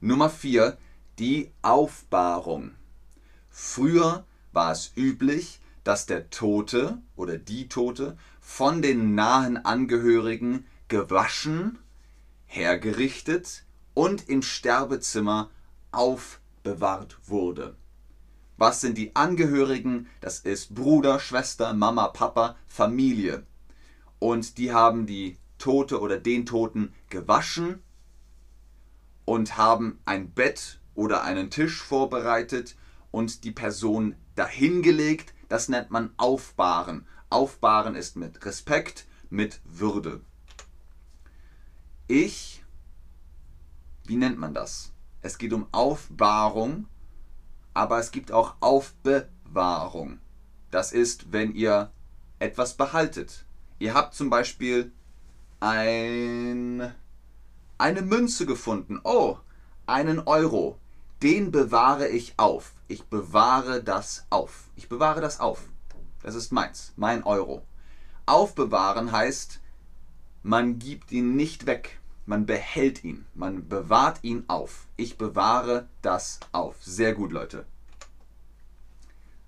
Nummer 0.01 0.31
4. 0.31 0.79
Die 1.19 1.51
Aufbahrung. 1.61 2.71
Früher 3.51 4.25
war 4.53 4.73
es 4.73 4.93
üblich, 4.97 5.61
dass 5.85 6.07
der 6.07 6.31
Tote 6.31 6.99
oder 7.17 7.39
die 7.39 7.69
Tote 7.69 8.17
von 8.41 8.83
den 8.83 9.15
nahen 9.15 9.57
Angehörigen 9.57 10.67
gewaschen, 10.89 11.79
hergerichtet 12.47 13.65
und 13.95 14.29
im 14.29 14.43
Sterbezimmer 14.43 15.51
aufbewahrt 15.93 17.19
wurde. 17.27 17.77
Was 18.57 18.81
sind 18.83 18.99
die 18.99 19.17
Angehörigen? 19.17 20.09
Das 20.21 20.41
ist 20.41 20.75
Bruder, 20.75 21.19
Schwester, 21.19 21.73
Mama, 21.73 22.09
Papa, 22.09 22.57
Familie. 22.67 23.47
Und 24.19 24.59
die 24.59 24.73
haben 24.73 25.07
die 25.07 25.39
Tote 25.57 26.01
oder 26.01 26.19
den 26.19 26.45
Toten 26.45 26.93
gewaschen 27.09 27.83
und 29.25 29.57
haben 29.57 30.01
ein 30.05 30.31
Bett 30.33 30.81
oder 30.95 31.23
einen 31.23 31.51
Tisch 31.51 31.81
vorbereitet 31.81 32.77
und 33.11 33.45
die 33.45 33.53
Person 33.53 34.15
dahingelegt. 34.41 35.35
Das 35.49 35.69
nennt 35.69 35.91
man 35.91 36.15
Aufbahren. 36.17 37.07
Aufbahren 37.29 37.95
ist 37.95 38.17
mit 38.17 38.45
Respekt, 38.47 39.07
mit 39.29 39.61
Würde. 39.65 40.23
Ich, 42.09 42.65
wie 44.07 44.17
nennt 44.17 44.39
man 44.39 44.55
das? 44.55 44.93
Es 45.21 45.37
geht 45.37 45.53
um 45.53 45.67
Aufbahrung, 45.73 46.89
aber 47.75 47.99
es 47.99 48.11
gibt 48.11 48.33
auch 48.33 48.55
Aufbewahrung. 48.61 50.19
Das 50.71 50.93
ist, 50.93 51.33
wenn 51.33 51.55
ihr 51.55 51.93
etwas 52.39 52.77
behaltet. 52.77 53.45
Ihr 53.79 53.93
habt 53.93 54.15
zum 54.15 54.31
Beispiel 54.31 54.91
ein, 55.61 56.95
eine 57.77 58.03
Münze 58.03 58.47
gefunden. 58.47 59.01
Oh, 59.05 59.37
einen 59.87 60.21
Euro. 60.21 60.79
Den 61.23 61.51
bewahre 61.51 62.09
ich 62.09 62.35
auf. 62.39 62.73
Ich 62.89 63.05
bewahre 63.05 63.83
das 63.83 64.27
auf. 64.31 64.65
Ich 64.77 64.89
bewahre 64.89 65.21
das 65.21 65.39
auf. 65.39 65.69
Das 66.23 66.35
ist 66.35 66.51
meins, 66.51 66.93
mein 66.97 67.25
Euro. 67.25 67.67
Aufbewahren 68.27 69.13
heißt, 69.13 69.61
man 70.43 70.79
gibt 70.79 71.13
ihn 71.13 71.37
nicht 71.37 71.67
weg. 71.67 72.01
Man 72.27 72.47
behält 72.47 73.03
ihn, 73.03 73.27
man 73.35 73.69
bewahrt 73.69 74.21
ihn 74.23 74.45
auf. 74.47 74.87
Ich 74.97 75.19
bewahre 75.19 75.89
das 76.01 76.39
auf. 76.53 76.77
Sehr 76.81 77.15
gut, 77.15 77.33
Leute. 77.33 77.67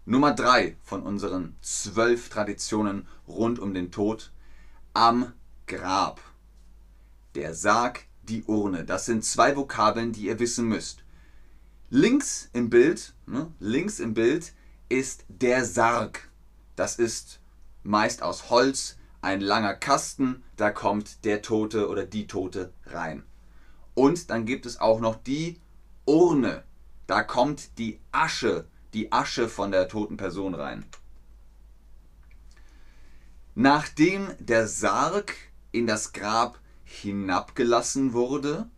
Nummer 0.05 0.35
drei 0.35 0.77
von 0.83 1.03
unseren 1.03 1.55
zwölf 1.63 2.29
Traditionen 2.29 3.07
rund 3.29 3.61
um 3.61 3.73
den 3.73 3.93
Tod. 3.93 4.33
Am 4.95 5.33
Grab. 5.69 6.21
Der 7.37 7.55
Sarg, 7.55 8.05
die 8.25 8.43
Urne. 8.45 8.85
Das 8.85 9.07
sind 9.07 9.25
zwei 9.25 9.57
Vokabeln, 9.57 10.13
die 10.13 10.27
ihr 10.27 10.41
wissen 10.41 10.67
müsst. 10.67 11.05
Links 11.95 12.49
im 12.55 12.71
Bild, 12.71 13.13
ne, 13.27 13.53
links 13.61 14.01
im 14.01 14.15
Bild 14.15 14.55
ist 14.89 15.27
der 15.29 15.67
Sarg. 15.67 16.31
Das 16.75 16.97
ist 16.97 17.39
meist 17.83 18.23
aus 18.23 18.49
Holz, 18.49 18.97
ein 19.21 19.43
langer 19.43 19.75
Kasten, 19.75 20.43
da 20.57 20.71
kommt 20.71 21.25
der 21.27 21.43
Tote 21.43 21.91
oder 21.91 22.07
die 22.07 22.27
Tote 22.27 22.73
rein. 22.87 23.25
Und 23.93 24.31
dann 24.31 24.47
gibt 24.47 24.65
es 24.65 24.81
auch 24.81 25.01
noch 25.01 25.17
die 25.17 25.61
Urne. 26.07 26.65
Da 27.07 27.23
kommt 27.23 27.79
die 27.79 28.01
Asche 28.11 28.65
die 28.95 29.11
Asche 29.11 29.49
von 29.49 29.71
der 29.71 29.89
toten 29.89 30.17
Person 30.17 30.55
rein. 30.55 30.85
Nachdem 33.55 34.31
der 34.39 34.67
Sarg 34.67 35.35
in 35.73 35.87
das 35.87 36.13
Grab 36.13 36.59
hinabgelassen 36.85 38.13
wurde 38.13 38.69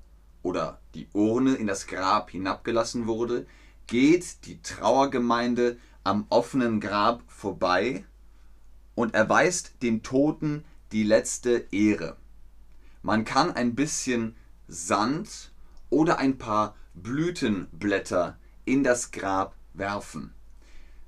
oder 0.43 0.81
die 0.95 1.09
Urne 1.13 1.55
in 1.55 1.67
das 1.67 1.87
Grab 1.87 2.31
hinabgelassen 2.31 3.07
wurde, 3.07 3.47
geht 3.87 4.47
die 4.47 4.61
Trauergemeinde 4.63 5.79
am 6.05 6.27
offenen 6.29 6.81
Grab 6.81 7.23
vorbei 7.29 8.05
und 8.95 9.15
erweist 9.15 9.83
dem 9.83 10.03
Toten 10.03 10.65
die 10.93 11.03
letzte 11.03 11.67
Ehre. 11.73 12.17
Man 13.03 13.25
kann 13.25 13.53
ein 13.53 13.75
bisschen 13.75 14.37
Sand 14.69 15.53
oder 15.91 16.19
ein 16.19 16.39
paar 16.39 16.77
Blütenblätter 16.95 18.39
in 18.65 18.85
das 18.85 19.11
Grab 19.11 19.55
werfen. 19.75 20.33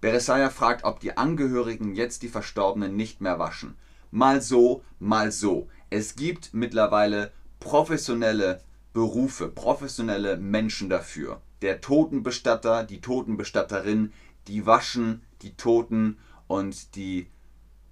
Beresaia 0.00 0.50
fragt, 0.50 0.84
ob 0.84 1.00
die 1.00 1.16
Angehörigen 1.16 1.94
jetzt 1.94 2.22
die 2.22 2.28
Verstorbenen 2.28 2.96
nicht 2.96 3.20
mehr 3.20 3.38
waschen. 3.38 3.76
Mal 4.10 4.42
so, 4.42 4.82
mal 4.98 5.32
so. 5.32 5.68
Es 5.88 6.16
gibt 6.16 6.52
mittlerweile 6.52 7.32
professionelle 7.60 8.60
Berufe, 8.96 9.48
professionelle 9.48 10.38
Menschen 10.38 10.88
dafür. 10.88 11.42
Der 11.60 11.82
Totenbestatter, 11.82 12.82
die 12.82 13.02
Totenbestatterin, 13.02 14.10
die 14.48 14.64
waschen 14.64 15.20
die 15.42 15.54
Toten 15.54 16.16
und 16.46 16.96
die 16.96 17.28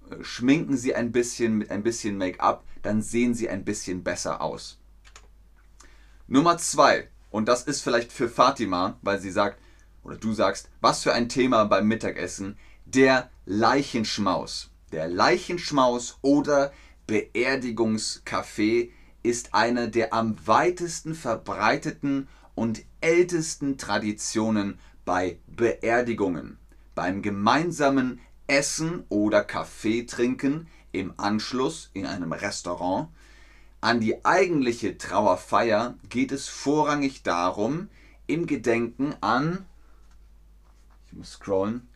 äh, 0.09 0.23
schminken 0.23 0.75
sie 0.75 0.95
ein 0.95 1.11
bisschen 1.11 1.59
mit 1.59 1.69
ein 1.69 1.83
bisschen 1.83 2.17
Make-up, 2.17 2.63
dann 2.81 3.03
sehen 3.03 3.35
sie 3.35 3.47
ein 3.49 3.63
bisschen 3.63 4.03
besser 4.03 4.41
aus. 4.41 4.79
Nummer 6.25 6.57
zwei, 6.57 7.07
und 7.29 7.47
das 7.47 7.61
ist 7.61 7.81
vielleicht 7.81 8.11
für 8.11 8.27
Fatima, 8.27 8.97
weil 9.03 9.19
sie 9.19 9.29
sagt, 9.29 9.61
oder 10.03 10.17
du 10.17 10.33
sagst, 10.33 10.71
was 10.81 11.03
für 11.03 11.13
ein 11.13 11.29
Thema 11.29 11.65
beim 11.65 11.87
Mittagessen, 11.87 12.57
der 12.85 13.29
Leichenschmaus. 13.45 14.71
Der 14.91 15.07
Leichenschmaus 15.07 16.17
oder 16.23 16.73
Beerdigungskaffee 17.05 18.91
ist 19.25 19.53
eine 19.53 19.89
der 19.89 20.13
am 20.13 20.35
weitesten 20.45 21.15
verbreiteten 21.15 22.27
und 22.53 22.83
ältesten 23.01 23.77
Traditionen 23.77 24.79
bei 25.03 25.39
Beerdigungen. 25.47 26.57
Beim 26.93 27.21
gemeinsamen 27.21 28.19
Essen 28.47 29.03
oder 29.09 29.43
Kaffee 29.43 30.03
trinken 30.03 30.67
im 30.91 31.13
Anschluss 31.17 31.89
in 31.93 32.05
einem 32.05 32.31
Restaurant 32.31 33.09
an 33.81 33.99
die 33.99 34.25
eigentliche 34.25 34.97
Trauerfeier 34.97 35.93
geht 36.09 36.31
es 36.31 36.47
vorrangig 36.47 37.21
darum, 37.21 37.89
im 38.25 38.47
Gedenken 38.47 39.13
an 39.21 39.65
muss 41.11 41.33
scrollen, 41.33 41.87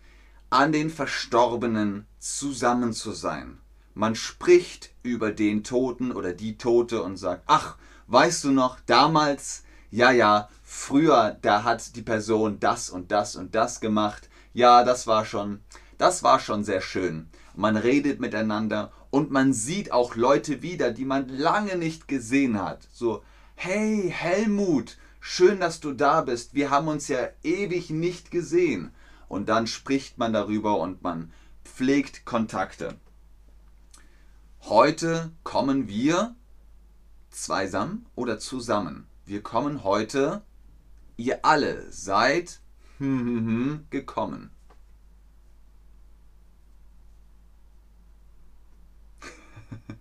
an 0.49 0.71
den 0.71 0.89
Verstorbenen 0.89 2.05
zusammen 2.19 2.93
zu 2.93 3.11
sein. 3.11 3.57
Man 3.99 4.15
spricht 4.15 4.91
über 5.03 5.33
den 5.33 5.65
Toten 5.65 6.13
oder 6.13 6.31
die 6.31 6.57
Tote 6.57 7.03
und 7.03 7.17
sagt, 7.17 7.43
ach, 7.47 7.75
weißt 8.07 8.45
du 8.45 8.51
noch, 8.51 8.79
damals, 8.85 9.63
ja, 9.91 10.09
ja, 10.11 10.47
früher, 10.63 11.37
da 11.41 11.65
hat 11.65 11.97
die 11.97 12.01
Person 12.01 12.61
das 12.61 12.89
und 12.89 13.11
das 13.11 13.35
und 13.35 13.55
das 13.55 13.81
gemacht. 13.81 14.29
Ja, 14.53 14.85
das 14.85 15.05
war 15.05 15.25
schon, 15.25 15.59
das 15.97 16.23
war 16.23 16.39
schon 16.39 16.63
sehr 16.63 16.79
schön. 16.79 17.27
Man 17.57 17.75
redet 17.75 18.21
miteinander 18.21 18.93
und 19.09 19.31
man 19.31 19.51
sieht 19.51 19.91
auch 19.91 20.15
Leute 20.15 20.61
wieder, 20.61 20.91
die 20.91 21.03
man 21.03 21.27
lange 21.27 21.75
nicht 21.75 22.07
gesehen 22.07 22.57
hat. 22.57 22.87
So, 22.93 23.21
hey 23.55 24.09
Helmut, 24.15 24.97
schön, 25.19 25.59
dass 25.59 25.81
du 25.81 25.91
da 25.91 26.21
bist. 26.21 26.53
Wir 26.53 26.69
haben 26.69 26.87
uns 26.87 27.09
ja 27.09 27.27
ewig 27.43 27.89
nicht 27.89 28.31
gesehen 28.31 28.93
und 29.27 29.49
dann 29.49 29.67
spricht 29.67 30.17
man 30.17 30.31
darüber 30.31 30.79
und 30.79 31.03
man 31.03 31.33
pflegt 31.65 32.23
Kontakte. 32.23 32.95
Heute 34.63 35.31
kommen 35.43 35.87
wir 35.87 36.35
zweisam 37.31 38.05
oder 38.15 38.39
zusammen. 38.39 39.07
Wir 39.25 39.41
kommen 39.41 39.83
heute, 39.83 40.43
ihr 41.17 41.43
alle 41.45 41.91
seid 41.91 42.61
gekommen. 42.99 44.51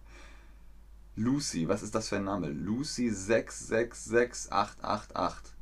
Lucy, 1.16 1.68
was 1.68 1.82
ist 1.82 1.94
das 1.94 2.08
für 2.08 2.16
ein 2.16 2.24
Name? 2.24 2.48
Lucy 2.48 3.10
666888. 3.10 5.54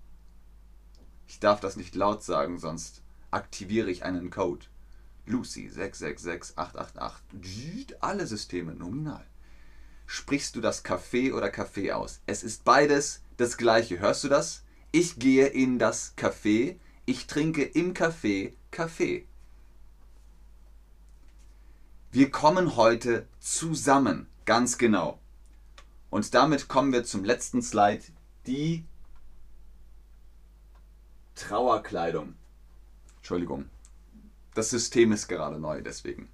Ich 1.29 1.39
darf 1.39 1.61
das 1.61 1.77
nicht 1.77 1.95
laut 1.95 2.23
sagen, 2.23 2.59
sonst 2.59 3.03
aktiviere 3.31 3.91
ich 3.91 4.05
einen 4.05 4.31
Code. 4.31 4.65
Lucy 5.27 5.69
666888. 5.69 7.97
Alle 8.01 8.27
Systeme 8.27 8.75
nominal. 8.75 9.27
Sprichst 10.07 10.57
du 10.57 10.61
das 10.61 10.83
Kaffee 10.85 11.33
oder 11.33 11.51
Kaffee 11.51 11.93
aus? 11.93 12.21
Es 12.27 12.45
ist 12.45 12.65
beides 12.65 13.23
das 13.37 13.57
gleiche. 13.57 13.99
Hörst 13.99 14.23
du 14.25 14.29
das? 14.29 14.63
Ich 14.93 15.19
gehe 15.19 15.49
in 15.49 15.79
das 15.79 16.17
Café. 16.17 16.77
Ich 17.05 17.27
trinke 17.27 17.65
im 17.65 17.93
Café 17.93 18.55
Kaffee. 18.71 19.27
Wir 22.13 22.31
kommen 22.31 22.77
heute 22.77 23.27
zusammen, 23.41 24.29
ganz 24.45 24.79
genau. 24.79 25.19
Und 26.09 26.35
damit 26.35 26.69
kommen 26.69 26.93
wir 26.93 27.03
zum 27.05 27.25
letzten 27.25 27.63
Slide, 27.63 28.05
die 28.47 28.85
Trauerkleidung. 31.35 32.37
Entschuldigung. 33.17 33.69
Das 34.57 34.71
System 34.71 35.13
ist 35.13 35.29
gerade 35.29 35.59
neu, 35.59 35.83
deswegen. 35.83 36.31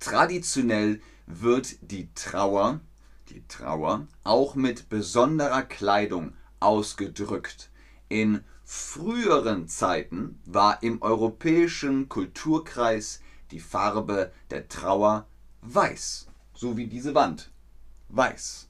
Traditionell 0.00 1.00
wird 1.26 1.76
die 1.80 2.08
Trauer, 2.16 2.80
die 3.28 3.46
Trauer 3.46 4.08
auch 4.24 4.56
mit 4.56 4.88
besonderer 4.88 5.62
Kleidung 5.62 6.32
ausgedrückt. 6.58 7.70
In 8.08 8.42
früheren 8.64 9.68
Zeiten 9.68 10.40
war 10.44 10.82
im 10.82 11.00
europäischen 11.00 12.08
Kulturkreis 12.08 13.20
die 13.52 13.60
Farbe 13.60 14.32
der 14.50 14.66
Trauer 14.66 15.28
weiß, 15.62 16.26
so 16.52 16.76
wie 16.76 16.88
diese 16.88 17.14
Wand. 17.14 17.52
Weiß. 18.08 18.66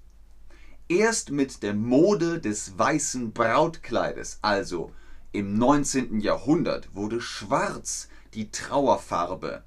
Erst 0.86 1.30
mit 1.30 1.62
der 1.62 1.72
Mode 1.72 2.42
des 2.42 2.78
weißen 2.78 3.32
Brautkleides, 3.32 4.38
also 4.42 4.92
im 5.32 5.54
19. 5.54 6.20
Jahrhundert 6.20 6.94
wurde 6.94 7.22
Schwarz 7.22 8.08
die 8.34 8.50
Trauerfarbe, 8.50 9.64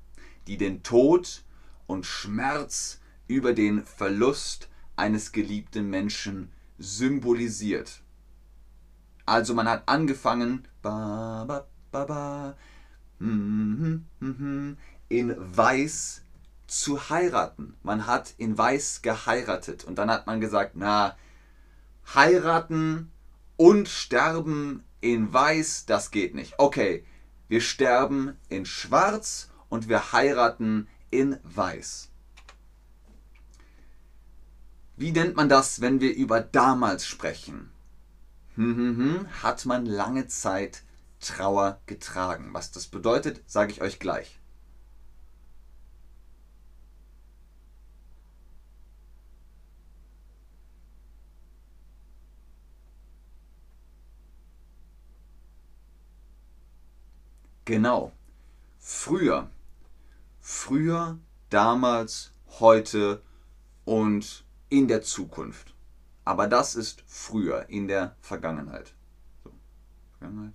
die 0.47 0.58
den 0.58 0.84
Tod 0.84 1.43
und 1.88 2.06
Schmerz 2.06 3.00
über 3.28 3.54
den 3.54 3.86
Verlust 3.86 4.69
eines 4.95 5.32
geliebten 5.32 5.89
Menschen 5.89 6.52
symbolisiert. 6.78 8.02
Also 9.26 9.54
man 9.54 9.69
hat 9.69 9.88
angefangen 9.88 10.67
in 15.10 15.36
Weiß 15.38 16.21
zu 16.67 17.10
heiraten. 17.10 17.76
Man 17.84 18.08
hat 18.08 18.34
in 18.38 18.58
Weiß 18.58 19.02
geheiratet 19.02 19.84
und 19.84 19.95
dann 19.97 20.10
hat 20.10 20.28
man 20.28 20.41
gesagt, 20.41 20.71
na, 20.76 21.15
heiraten 22.13 23.12
und 23.58 23.88
sterben 23.88 24.84
in 25.02 25.32
weiß, 25.34 25.86
das 25.86 26.12
geht 26.12 26.36
nicht. 26.36 26.54
Okay, 26.58 27.06
wir 27.51 27.59
sterben 27.59 28.37
in 28.47 28.65
schwarz 28.65 29.49
und 29.67 29.89
wir 29.89 30.13
heiraten 30.13 30.87
in 31.09 31.37
weiß. 31.43 32.07
Wie 34.95 35.11
nennt 35.11 35.35
man 35.35 35.49
das, 35.49 35.81
wenn 35.81 35.99
wir 35.99 36.15
über 36.15 36.39
damals 36.39 37.05
sprechen? 37.05 37.69
Hm, 38.55 38.77
hm, 38.77 38.97
hm, 38.97 39.43
hat 39.43 39.65
man 39.65 39.85
lange 39.85 40.27
Zeit 40.27 40.83
Trauer 41.19 41.81
getragen. 41.87 42.53
Was 42.53 42.71
das 42.71 42.87
bedeutet, 42.87 43.41
sage 43.47 43.73
ich 43.73 43.81
euch 43.81 43.99
gleich. 43.99 44.39
Genau. 57.71 58.12
Früher. 58.79 59.49
Früher, 60.41 61.17
damals, 61.49 62.34
heute 62.60 63.23
und 63.86 64.43
in 64.67 64.89
der 64.89 65.03
Zukunft. 65.03 65.73
Aber 66.25 66.47
das 66.47 66.75
ist 66.75 67.01
früher, 67.07 67.69
in 67.69 67.88
der 67.88 68.17
Vergangenheit. 68.19 68.93
So. 69.45 69.53
Vergangenheit? 70.19 70.53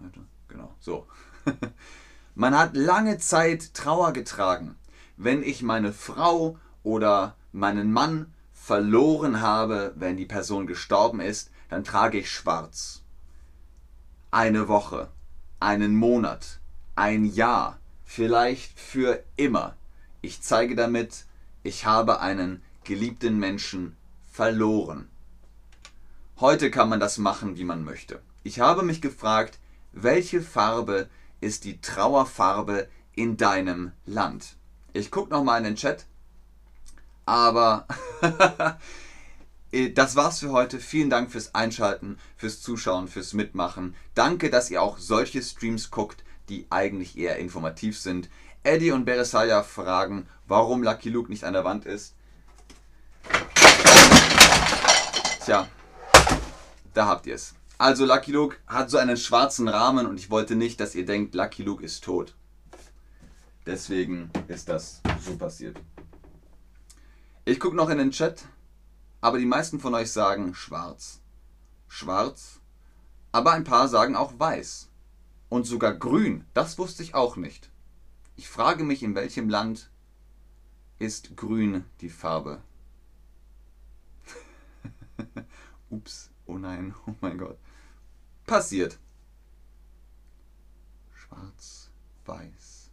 Heute? 0.00 0.20
Genau. 0.46 0.76
So. 0.78 1.08
Man 2.36 2.56
hat 2.56 2.76
lange 2.76 3.18
Zeit 3.18 3.74
Trauer 3.74 4.12
getragen. 4.12 4.76
Wenn 5.16 5.42
ich 5.42 5.64
meine 5.64 5.92
Frau 5.92 6.56
oder 6.84 7.34
meinen 7.50 7.92
Mann 7.92 8.32
verloren 8.52 9.40
habe, 9.40 9.92
wenn 9.96 10.16
die 10.16 10.24
Person 10.24 10.68
gestorben 10.68 11.18
ist, 11.18 11.50
dann 11.68 11.82
trage 11.82 12.18
ich 12.18 12.30
schwarz. 12.30 13.02
Eine 14.30 14.68
Woche, 14.68 15.10
einen 15.60 15.94
Monat, 15.94 16.60
ein 16.94 17.24
Jahr, 17.24 17.78
vielleicht 18.04 18.78
für 18.78 19.22
immer. 19.36 19.76
Ich 20.20 20.42
zeige 20.42 20.74
damit, 20.76 21.24
ich 21.62 21.86
habe 21.86 22.20
einen 22.20 22.62
geliebten 22.84 23.38
Menschen 23.38 23.96
verloren. 24.30 25.08
Heute 26.40 26.70
kann 26.70 26.88
man 26.88 27.00
das 27.00 27.18
machen, 27.18 27.56
wie 27.56 27.64
man 27.64 27.84
möchte. 27.84 28.20
Ich 28.44 28.60
habe 28.60 28.82
mich 28.82 29.02
gefragt, 29.02 29.58
welche 29.92 30.40
Farbe 30.40 31.08
ist 31.40 31.64
die 31.64 31.80
Trauerfarbe 31.80 32.88
in 33.14 33.36
deinem 33.36 33.92
Land? 34.06 34.56
Ich 34.92 35.10
gucke 35.10 35.30
nochmal 35.30 35.58
in 35.58 35.64
den 35.64 35.76
Chat, 35.76 36.06
aber 37.26 37.86
das 39.94 40.16
war's 40.16 40.40
für 40.40 40.50
heute. 40.50 40.80
Vielen 40.80 41.10
Dank 41.10 41.30
fürs 41.30 41.54
Einschalten, 41.54 42.18
fürs 42.36 42.62
Zuschauen, 42.62 43.08
fürs 43.08 43.34
Mitmachen. 43.34 43.94
Danke, 44.14 44.50
dass 44.50 44.70
ihr 44.70 44.82
auch 44.82 44.98
solche 44.98 45.42
Streams 45.42 45.90
guckt, 45.90 46.24
die 46.48 46.66
eigentlich 46.70 47.18
eher 47.18 47.36
informativ 47.36 47.98
sind. 47.98 48.30
Eddie 48.62 48.92
und 48.92 49.04
Beresaya 49.04 49.62
fragen, 49.62 50.26
warum 50.46 50.82
Lucky 50.82 51.10
Luke 51.10 51.30
nicht 51.30 51.44
an 51.44 51.52
der 51.52 51.64
Wand 51.64 51.86
ist. 51.86 52.14
Tja, 55.44 55.68
da 56.94 57.06
habt 57.06 57.26
ihr 57.26 57.34
es. 57.34 57.54
Also 57.78 58.04
Lucky 58.04 58.32
Luke 58.32 58.56
hat 58.66 58.90
so 58.90 58.98
einen 58.98 59.16
schwarzen 59.16 59.68
Rahmen 59.68 60.06
und 60.06 60.18
ich 60.18 60.30
wollte 60.30 60.56
nicht, 60.56 60.80
dass 60.80 60.94
ihr 60.94 61.06
denkt, 61.06 61.34
Lucky 61.34 61.62
Luke 61.62 61.84
ist 61.84 62.02
tot. 62.02 62.34
Deswegen 63.66 64.30
ist 64.48 64.68
das 64.68 65.00
so 65.24 65.36
passiert. 65.36 65.76
Ich 67.44 67.60
gucke 67.60 67.76
noch 67.76 67.88
in 67.88 67.98
den 67.98 68.10
Chat. 68.10 68.44
Aber 69.20 69.38
die 69.38 69.46
meisten 69.46 69.80
von 69.80 69.94
euch 69.94 70.12
sagen 70.12 70.54
schwarz. 70.54 71.20
Schwarz. 71.88 72.60
Aber 73.32 73.52
ein 73.52 73.64
paar 73.64 73.88
sagen 73.88 74.16
auch 74.16 74.38
weiß. 74.38 74.88
Und 75.48 75.64
sogar 75.64 75.94
grün. 75.94 76.44
Das 76.54 76.78
wusste 76.78 77.02
ich 77.02 77.14
auch 77.14 77.36
nicht. 77.36 77.70
Ich 78.36 78.48
frage 78.48 78.84
mich, 78.84 79.02
in 79.02 79.14
welchem 79.14 79.48
Land 79.48 79.90
ist 80.98 81.36
grün 81.36 81.84
die 82.00 82.10
Farbe? 82.10 82.62
Ups, 85.90 86.30
oh 86.46 86.58
nein, 86.58 86.94
oh 87.06 87.14
mein 87.20 87.38
Gott. 87.38 87.58
Passiert. 88.46 88.98
Schwarz, 91.12 91.90
weiß. 92.24 92.90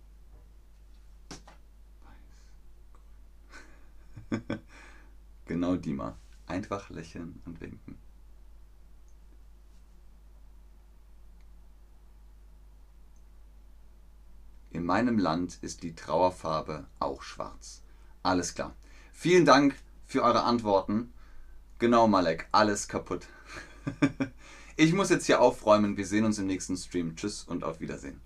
Weiß. 4.31 4.59
Genau, 5.45 5.75
Dima. 5.75 6.17
Einfach 6.47 6.89
lächeln 6.89 7.41
und 7.45 7.61
winken. 7.61 7.97
In 14.71 14.83
meinem 14.83 15.17
Land 15.17 15.59
ist 15.61 15.83
die 15.83 15.95
Trauerfarbe 15.95 16.85
auch 16.99 17.21
schwarz. 17.21 17.81
Alles 18.23 18.53
klar. 18.53 18.75
Vielen 19.13 19.45
Dank 19.45 19.75
für 20.05 20.21
eure 20.21 20.43
Antworten. 20.43 21.13
Genau, 21.79 22.07
Malek, 22.07 22.47
alles 22.51 22.87
kaputt. 22.87 23.27
ich 24.75 24.93
muss 24.93 25.09
jetzt 25.09 25.27
hier 25.27 25.39
aufräumen. 25.39 25.95
Wir 25.95 26.05
sehen 26.05 26.25
uns 26.25 26.39
im 26.39 26.47
nächsten 26.47 26.75
Stream. 26.75 27.15
Tschüss 27.15 27.43
und 27.43 27.63
auf 27.63 27.79
Wiedersehen. 27.79 28.19